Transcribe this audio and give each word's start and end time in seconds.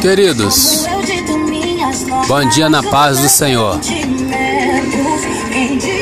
Queridos, 0.00 0.84
bom 2.26 2.48
dia 2.48 2.68
na 2.68 2.82
paz 2.82 3.20
do 3.20 3.28
Senhor. 3.28 3.78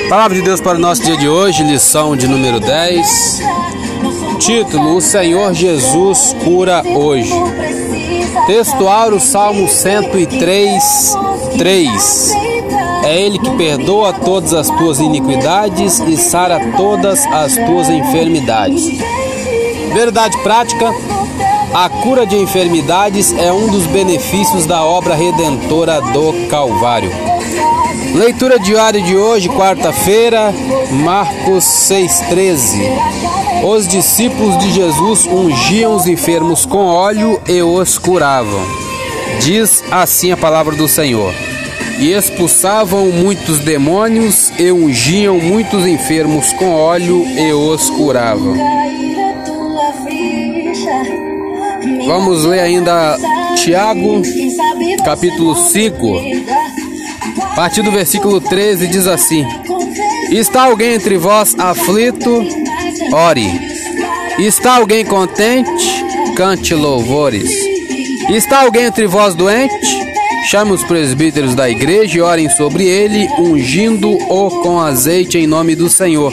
Palavra 0.09 0.37
de 0.37 0.43
Deus 0.43 0.61
para 0.61 0.79
o 0.79 0.81
nosso 0.81 1.03
dia 1.03 1.17
de 1.17 1.29
hoje, 1.29 1.63
lição 1.63 2.17
de 2.17 2.27
número 2.27 2.59
10. 2.59 3.41
Título: 4.39 4.97
O 4.97 5.01
Senhor 5.03 5.53
Jesus 5.53 6.35
cura 6.43 6.83
hoje. 6.87 7.33
Textual 8.47 9.11
o 9.11 9.21
Salmo 9.21 9.69
103, 9.69 11.15
3. 11.59 12.33
É 13.05 13.21
Ele 13.23 13.39
que 13.39 13.51
perdoa 13.51 14.13
todas 14.13 14.55
as 14.55 14.69
tuas 14.69 14.99
iniquidades 14.99 16.01
e 16.01 16.17
sara 16.17 16.59
todas 16.77 17.25
as 17.27 17.55
tuas 17.55 17.91
enfermidades. 17.91 18.99
Verdade 20.01 20.39
prática: 20.39 20.87
a 21.75 21.87
cura 21.91 22.25
de 22.25 22.35
enfermidades 22.35 23.35
é 23.35 23.53
um 23.53 23.69
dos 23.69 23.85
benefícios 23.85 24.65
da 24.65 24.83
obra 24.83 25.15
redentora 25.15 26.01
do 26.01 26.49
Calvário. 26.49 27.13
Leitura 28.15 28.59
diária 28.59 29.03
de 29.03 29.15
hoje, 29.15 29.51
quarta-feira, 29.51 30.55
Marcos 30.91 31.65
6,13. 31.65 32.81
Os 33.63 33.87
discípulos 33.87 34.57
de 34.61 34.73
Jesus 34.73 35.27
ungiam 35.27 35.95
os 35.95 36.07
enfermos 36.07 36.65
com 36.65 36.87
óleo 36.87 37.39
e 37.47 37.61
os 37.61 37.99
curavam. 37.99 38.63
Diz 39.39 39.85
assim 39.91 40.33
a 40.33 40.37
palavra 40.39 40.75
do 40.75 40.89
Senhor. 40.89 41.35
E 41.99 42.11
expulsavam 42.13 43.11
muitos 43.11 43.59
demônios 43.59 44.51
e 44.59 44.73
ungiam 44.73 45.37
muitos 45.39 45.87
enfermos 45.87 46.55
com 46.55 46.73
óleo 46.73 47.23
e 47.37 47.53
os 47.53 47.91
curavam. 47.91 48.81
Vamos 52.07 52.45
ler 52.45 52.61
ainda 52.61 53.17
Tiago, 53.57 54.21
capítulo 55.03 55.55
5, 55.55 56.21
a 57.43 57.55
partir 57.55 57.83
do 57.83 57.91
versículo 57.91 58.41
13, 58.41 58.87
diz 58.87 59.07
assim: 59.07 59.47
Está 60.31 60.65
alguém 60.65 60.95
entre 60.95 61.17
vós 61.17 61.55
aflito? 61.59 62.45
Ore. 63.13 63.49
Está 64.39 64.77
alguém 64.77 65.05
contente? 65.05 66.05
Cante 66.37 66.75
louvores. 66.75 67.51
Está 68.29 68.61
alguém 68.61 68.85
entre 68.85 69.07
vós 69.07 69.35
doente? 69.35 69.99
Chame 70.51 70.73
os 70.73 70.83
presbíteros 70.85 71.55
da 71.55 71.69
igreja 71.69 72.19
e 72.19 72.21
orem 72.21 72.49
sobre 72.51 72.87
ele, 72.87 73.29
ungindo-o 73.39 74.51
com 74.63 74.81
azeite 74.81 75.39
em 75.39 75.47
nome 75.47 75.75
do 75.75 75.89
Senhor. 75.89 76.33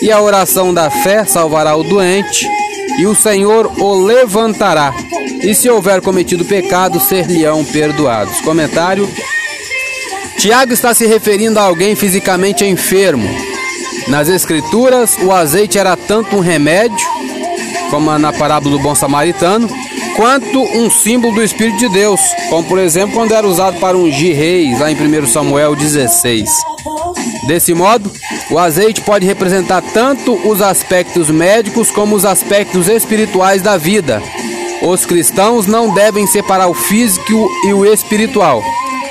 E 0.00 0.10
a 0.10 0.20
oração 0.20 0.72
da 0.72 0.88
fé 0.90 1.24
salvará 1.24 1.76
o 1.76 1.82
doente 1.82 2.57
e 2.98 3.06
o 3.06 3.14
Senhor 3.14 3.70
o 3.78 3.94
levantará. 4.04 4.94
E 5.42 5.54
se 5.54 5.68
houver 5.68 6.00
cometido 6.00 6.44
pecado, 6.44 6.98
ser-lhe-ão 7.00 7.64
perdoados. 7.64 8.40
Comentário: 8.40 9.08
Tiago 10.38 10.72
está 10.72 10.94
se 10.94 11.06
referindo 11.06 11.58
a 11.58 11.62
alguém 11.62 11.94
fisicamente 11.94 12.64
enfermo. 12.64 13.28
Nas 14.08 14.28
Escrituras, 14.28 15.16
o 15.20 15.32
azeite 15.32 15.78
era 15.78 15.96
tanto 15.96 16.36
um 16.36 16.40
remédio, 16.40 17.06
como 17.90 18.16
na 18.18 18.32
parábola 18.32 18.76
do 18.76 18.82
bom 18.82 18.94
samaritano, 18.94 19.68
quanto 20.18 20.60
um 20.60 20.90
símbolo 20.90 21.36
do 21.36 21.44
Espírito 21.44 21.78
de 21.78 21.88
Deus, 21.90 22.20
como 22.50 22.66
por 22.66 22.80
exemplo 22.80 23.14
quando 23.14 23.32
era 23.32 23.46
usado 23.46 23.78
para 23.78 23.96
ungir 23.96 24.34
reis, 24.34 24.80
lá 24.80 24.90
em 24.90 24.96
1 24.96 25.28
Samuel 25.28 25.76
16. 25.76 26.50
Desse 27.46 27.72
modo, 27.72 28.10
o 28.50 28.58
azeite 28.58 29.00
pode 29.00 29.24
representar 29.24 29.80
tanto 29.80 30.34
os 30.48 30.60
aspectos 30.60 31.30
médicos 31.30 31.92
como 31.92 32.16
os 32.16 32.24
aspectos 32.24 32.88
espirituais 32.88 33.62
da 33.62 33.76
vida. 33.76 34.20
Os 34.82 35.06
cristãos 35.06 35.68
não 35.68 35.94
devem 35.94 36.26
separar 36.26 36.66
o 36.66 36.74
físico 36.74 37.48
e 37.64 37.72
o 37.72 37.86
espiritual. 37.86 38.60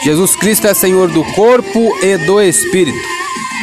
Jesus 0.03 0.35
Cristo 0.35 0.67
é 0.67 0.73
Senhor 0.73 1.09
do 1.09 1.23
corpo 1.23 1.97
e 2.03 2.17
do 2.17 2.41
espírito. 2.41 2.99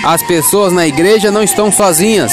As 0.02 0.22
pessoas 0.22 0.72
na 0.72 0.86
igreja 0.86 1.30
não 1.30 1.42
estão 1.42 1.70
sozinhas. 1.70 2.32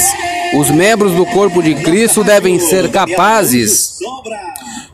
Os 0.54 0.70
membros 0.70 1.12
do 1.12 1.26
corpo 1.26 1.62
de 1.62 1.74
Cristo 1.74 2.24
devem 2.24 2.58
ser 2.58 2.90
capazes 2.90 3.91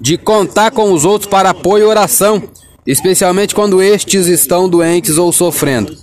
de 0.08 0.16
contar 0.16 0.70
com 0.70 0.90
os 0.90 1.04
outros 1.04 1.28
para 1.28 1.50
apoio 1.50 1.84
e 1.84 1.86
oração, 1.86 2.42
especialmente 2.86 3.54
quando 3.54 3.82
estes 3.82 4.26
estão 4.26 4.66
doentes 4.66 5.18
ou 5.18 5.30
sofrendo. 5.30 5.94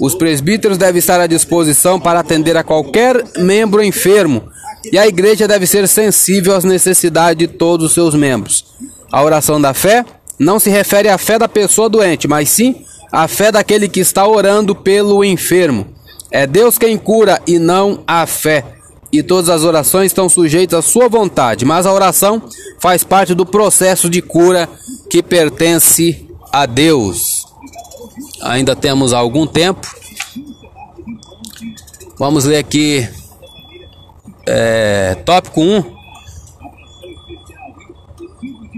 Os 0.00 0.16
presbíteros 0.16 0.76
devem 0.76 0.98
estar 0.98 1.20
à 1.20 1.28
disposição 1.28 2.00
para 2.00 2.18
atender 2.18 2.56
a 2.56 2.64
qualquer 2.64 3.24
membro 3.38 3.80
enfermo, 3.80 4.42
e 4.90 4.98
a 4.98 5.06
igreja 5.06 5.46
deve 5.46 5.64
ser 5.64 5.86
sensível 5.86 6.56
às 6.56 6.64
necessidades 6.64 7.38
de 7.38 7.46
todos 7.46 7.86
os 7.86 7.94
seus 7.94 8.16
membros. 8.16 8.64
A 9.12 9.22
oração 9.22 9.60
da 9.60 9.72
fé 9.72 10.04
não 10.36 10.58
se 10.58 10.68
refere 10.68 11.08
à 11.08 11.16
fé 11.16 11.38
da 11.38 11.46
pessoa 11.46 11.88
doente, 11.88 12.26
mas 12.26 12.48
sim 12.48 12.84
à 13.12 13.28
fé 13.28 13.52
daquele 13.52 13.88
que 13.88 14.00
está 14.00 14.26
orando 14.26 14.74
pelo 14.74 15.24
enfermo. 15.24 15.86
É 16.32 16.48
Deus 16.48 16.78
quem 16.78 16.98
cura 16.98 17.40
e 17.46 17.60
não 17.60 18.02
a 18.08 18.26
fé. 18.26 18.64
E 19.12 19.22
todas 19.22 19.50
as 19.50 19.62
orações 19.62 20.06
estão 20.06 20.28
sujeitas 20.28 20.78
à 20.78 20.82
sua 20.82 21.06
vontade, 21.06 21.66
mas 21.66 21.84
a 21.84 21.92
oração 21.92 22.42
faz 22.80 23.04
parte 23.04 23.34
do 23.34 23.44
processo 23.44 24.08
de 24.08 24.22
cura 24.22 24.68
que 25.10 25.22
pertence 25.22 26.26
a 26.50 26.64
Deus. 26.64 27.44
Ainda 28.40 28.74
temos 28.74 29.12
algum 29.12 29.46
tempo. 29.46 29.86
Vamos 32.18 32.44
ler 32.44 32.56
aqui 32.56 33.06
é, 34.46 35.14
tópico 35.24 35.60
1. 35.60 36.02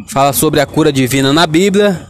Fala 0.08 0.32
sobre 0.32 0.60
a 0.60 0.66
cura 0.66 0.92
divina 0.92 1.32
na 1.32 1.46
Bíblia. 1.46 2.08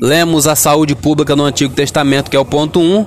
Lemos 0.00 0.46
a 0.46 0.56
saúde 0.56 0.94
pública 0.94 1.36
no 1.36 1.44
Antigo 1.44 1.74
Testamento, 1.74 2.30
que 2.30 2.36
é 2.36 2.40
o 2.40 2.44
ponto 2.44 2.80
1. 2.80 3.06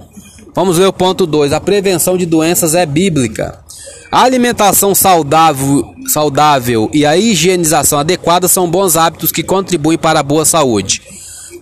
Vamos 0.54 0.78
ver 0.78 0.88
o 0.88 0.94
ponto 0.94 1.26
2. 1.26 1.54
A 1.54 1.60
prevenção 1.60 2.18
de 2.18 2.26
doenças 2.26 2.76
é 2.76 2.86
bíblica. 2.86 3.64
A 4.12 4.22
alimentação 4.22 4.96
saudável, 4.96 5.94
saudável 6.08 6.90
e 6.94 7.06
a 7.06 7.18
higienização 7.18 8.00
adequada 8.00 8.48
são 8.48 8.70
bons 8.70 8.96
hábitos 8.96 9.31
que 9.31 9.44
contribuem 9.44 9.98
para 9.98 10.22
a 10.22 10.24
boa 10.24 10.46
saúde. 10.46 11.02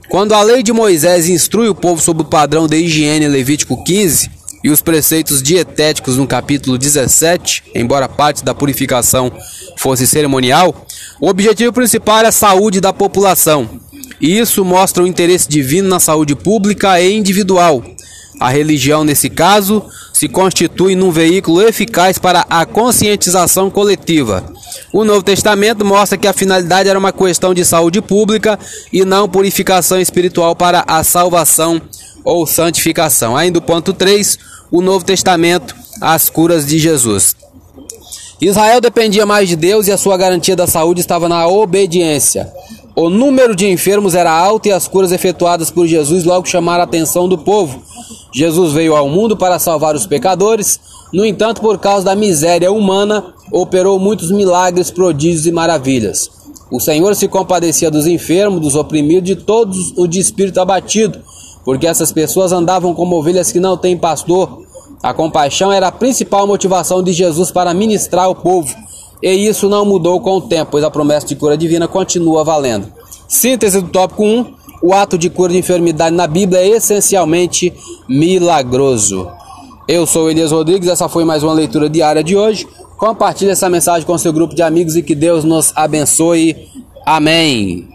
Quando 0.09 0.33
a 0.33 0.41
lei 0.43 0.61
de 0.61 0.71
Moisés 0.71 1.27
instrui 1.27 1.67
o 1.67 1.75
povo 1.75 1.99
sobre 2.01 2.21
o 2.21 2.27
padrão 2.27 2.67
de 2.67 2.77
higiene 2.77 3.27
Levítico 3.27 3.83
15 3.83 4.29
e 4.63 4.69
os 4.69 4.81
preceitos 4.81 5.41
dietéticos 5.41 6.17
no 6.17 6.27
capítulo 6.27 6.77
17, 6.77 7.63
embora 7.73 8.07
parte 8.07 8.43
da 8.43 8.53
purificação 8.53 9.31
fosse 9.77 10.05
cerimonial, 10.05 10.85
o 11.19 11.27
objetivo 11.27 11.73
principal 11.73 12.19
era 12.19 12.29
a 12.29 12.31
saúde 12.31 12.79
da 12.79 12.93
população. 12.93 13.67
E 14.21 14.37
isso 14.37 14.63
mostra 14.63 15.03
o 15.03 15.07
interesse 15.07 15.49
divino 15.49 15.89
na 15.89 15.99
saúde 15.99 16.35
pública 16.35 17.01
e 17.01 17.13
individual. 17.13 17.83
A 18.39 18.49
religião, 18.49 19.03
nesse 19.03 19.29
caso, 19.29 19.83
se 20.15 20.29
constitui 20.29 20.95
num 20.95 21.11
veículo 21.11 21.61
eficaz 21.61 22.17
para 22.17 22.45
a 22.49 22.65
conscientização 22.65 23.69
coletiva. 23.69 24.45
O 24.93 25.03
Novo 25.03 25.21
Testamento 25.21 25.83
mostra 25.83 26.17
que 26.17 26.25
a 26.25 26.31
finalidade 26.31 26.87
era 26.87 26.97
uma 26.97 27.11
questão 27.11 27.53
de 27.53 27.65
saúde 27.65 28.01
pública 28.01 28.57
e 28.93 29.03
não 29.03 29.27
purificação 29.27 29.99
espiritual 29.99 30.55
para 30.55 30.85
a 30.87 31.03
salvação 31.03 31.81
ou 32.23 32.47
santificação. 32.47 33.35
Ainda 33.35 33.59
o 33.59 33.61
ponto 33.61 33.91
3, 33.91 34.39
o 34.71 34.81
Novo 34.81 35.03
Testamento, 35.03 35.75
as 35.99 36.29
curas 36.29 36.65
de 36.65 36.79
Jesus. 36.79 37.35
Israel 38.39 38.79
dependia 38.79 39.25
mais 39.25 39.49
de 39.49 39.57
Deus 39.57 39.85
e 39.87 39.91
a 39.91 39.97
sua 39.97 40.15
garantia 40.15 40.55
da 40.55 40.65
saúde 40.65 41.01
estava 41.01 41.27
na 41.27 41.45
obediência. 41.45 42.49
O 42.95 43.09
número 43.09 43.53
de 43.53 43.67
enfermos 43.67 44.15
era 44.15 44.31
alto 44.31 44.69
e 44.69 44.71
as 44.71 44.87
curas 44.87 45.11
efetuadas 45.11 45.69
por 45.69 45.85
Jesus 45.85 46.23
logo 46.23 46.47
chamaram 46.47 46.83
a 46.83 46.85
atenção 46.85 47.27
do 47.27 47.37
povo. 47.37 47.83
Jesus 48.35 48.73
veio 48.73 48.93
ao 48.97 49.07
mundo 49.07 49.37
para 49.37 49.57
salvar 49.57 49.95
os 49.95 50.05
pecadores, 50.05 50.77
no 51.13 51.25
entanto, 51.25 51.61
por 51.61 51.77
causa 51.79 52.03
da 52.03 52.15
miséria 52.15 52.69
humana, 52.69 53.33
operou 53.49 53.97
muitos 53.97 54.29
milagres, 54.29 54.91
prodígios 54.91 55.45
e 55.45 55.53
maravilhas. 55.53 56.29
O 56.69 56.77
Senhor 56.77 57.15
se 57.15 57.29
compadecia 57.29 57.89
dos 57.89 58.05
enfermos, 58.05 58.59
dos 58.59 58.75
oprimidos, 58.75 59.23
de 59.23 59.37
todos 59.37 59.93
o 59.95 60.05
de 60.05 60.19
espírito 60.19 60.59
abatido, 60.59 61.17
porque 61.63 61.87
essas 61.87 62.11
pessoas 62.11 62.51
andavam 62.51 62.93
como 62.93 63.15
ovelhas 63.15 63.53
que 63.53 63.59
não 63.61 63.77
têm 63.77 63.97
pastor. 63.97 64.63
A 65.01 65.13
compaixão 65.13 65.71
era 65.71 65.87
a 65.87 65.91
principal 65.91 66.45
motivação 66.45 67.01
de 67.01 67.13
Jesus 67.13 67.51
para 67.51 67.73
ministrar 67.73 68.25
ao 68.25 68.35
povo. 68.35 68.75
E 69.23 69.31
isso 69.31 69.69
não 69.69 69.85
mudou 69.85 70.19
com 70.19 70.35
o 70.35 70.41
tempo, 70.41 70.71
pois 70.71 70.83
a 70.83 70.91
promessa 70.91 71.27
de 71.27 71.37
cura 71.37 71.57
divina 71.57 71.87
continua 71.87 72.43
valendo. 72.43 72.91
Síntese 73.29 73.79
do 73.79 73.87
tópico 73.87 74.25
1: 74.25 74.45
o 74.85 74.93
ato 74.93 75.17
de 75.17 75.31
cura 75.31 75.51
de 75.51 75.57
enfermidade 75.57 76.15
na 76.15 76.27
Bíblia 76.27 76.61
é 76.61 76.67
essencialmente 76.67 77.73
milagroso. 78.07 79.27
Eu 79.87 80.05
sou 80.05 80.29
Elias 80.29 80.51
Rodrigues, 80.51 80.87
essa 80.87 81.09
foi 81.09 81.25
mais 81.25 81.41
uma 81.41 81.53
leitura 81.53 81.89
diária 81.89 82.23
de 82.23 82.37
hoje. 82.37 82.67
Compartilhe 82.95 83.49
essa 83.49 83.67
mensagem 83.67 84.05
com 84.05 84.15
seu 84.15 84.31
grupo 84.31 84.53
de 84.53 84.61
amigos 84.61 84.95
e 84.95 85.01
que 85.01 85.15
Deus 85.15 85.43
nos 85.43 85.73
abençoe. 85.75 86.55
Amém. 87.03 87.94